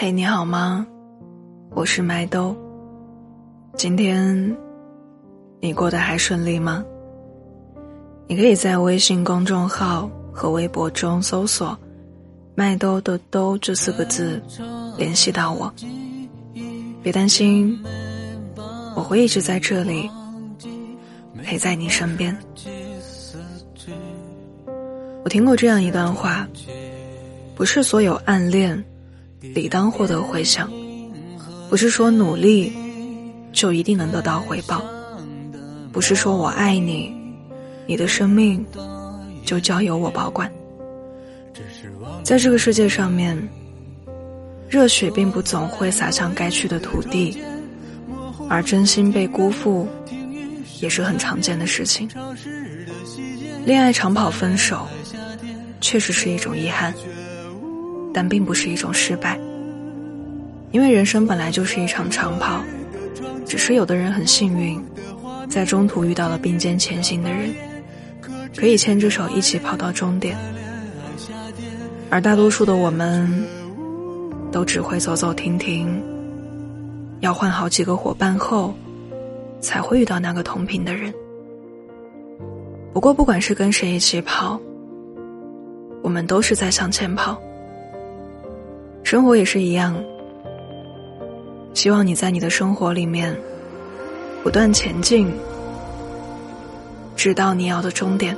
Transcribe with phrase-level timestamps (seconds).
[0.00, 0.86] 嘿，你好吗？
[1.70, 2.56] 我是麦兜。
[3.76, 4.56] 今天
[5.58, 6.84] 你过得还顺利吗？
[8.28, 11.76] 你可以在微信公众号和微博中搜索
[12.54, 14.40] “麦兜的兜”这四个字，
[14.96, 15.68] 联系到我。
[17.02, 17.76] 别担心，
[18.94, 20.08] 我会一直在这里，
[21.42, 22.38] 陪在你身边。
[25.24, 26.46] 我听过这样一段话：
[27.56, 28.80] 不是所有暗恋。
[29.40, 30.70] 理当获得回响，
[31.68, 32.72] 不是说努力
[33.52, 34.82] 就一定能得到回报，
[35.92, 37.14] 不是说我爱你，
[37.86, 38.64] 你的生命
[39.44, 40.50] 就交由我保管。
[42.22, 43.36] 在这个世界上面，
[44.68, 47.40] 热血并不总会洒向该去的土地，
[48.48, 49.88] 而真心被辜负
[50.80, 52.08] 也是很常见的事情。
[53.64, 54.86] 恋爱长跑分手，
[55.80, 56.92] 确实是一种遗憾。
[58.12, 59.38] 但并不是一种失败，
[60.72, 62.62] 因为人生本来就是一场长跑，
[63.44, 64.82] 只是有的人很幸运，
[65.48, 67.54] 在中途遇到了并肩前行的人，
[68.56, 70.36] 可以牵着手一起跑到终点，
[72.10, 73.46] 而大多数的我们，
[74.50, 76.02] 都只会走走停停，
[77.20, 78.74] 要换好几个伙伴后，
[79.60, 81.12] 才会遇到那个同频的人。
[82.92, 84.60] 不过，不管是跟谁一起跑，
[86.02, 87.40] 我们都是在向前跑。
[89.10, 90.04] 生活也是一样，
[91.72, 93.34] 希望你在你的生活里面
[94.42, 95.32] 不断前进，
[97.16, 98.36] 直到你要的终点。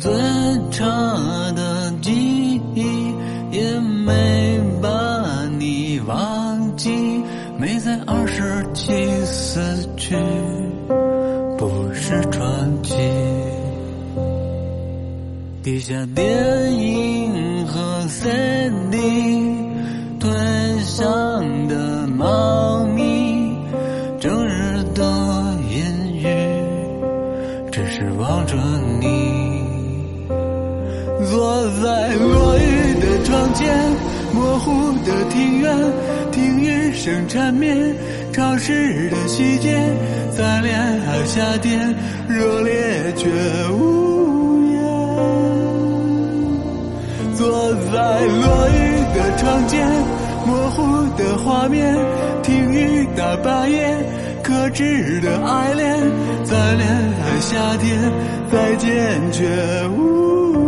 [0.00, 0.10] 最
[0.72, 0.84] 差
[1.54, 3.09] 的记忆
[15.62, 18.96] 地下电影和 CD，
[20.18, 23.54] 吞香的猫咪，
[24.18, 25.04] 整日的
[25.68, 26.24] 阴雨，
[27.70, 28.56] 只是望着
[29.00, 29.62] 你，
[31.30, 33.76] 坐在落雨的窗前，
[34.32, 35.76] 模糊的庭院。
[36.32, 37.94] 听雨声缠绵，
[38.32, 39.78] 潮湿的细节，
[40.34, 41.94] 在恋爱夏天，
[42.26, 43.28] 热烈却
[43.72, 44.29] 无
[47.40, 49.88] 坐在落雨的窗前，
[50.46, 51.96] 模糊的画面，
[52.42, 53.96] 听雨打白叶，
[54.42, 55.98] 克制的爱恋，
[56.44, 58.12] 在恋爱夏天，
[58.52, 59.46] 再见却
[59.96, 60.59] 无。